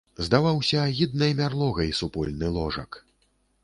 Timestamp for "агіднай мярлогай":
0.85-1.95